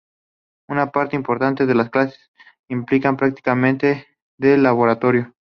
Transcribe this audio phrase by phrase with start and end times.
[0.67, 2.31] Una parte importante de las clases
[2.69, 3.55] implican prácticas
[4.39, 5.35] de laboratorio.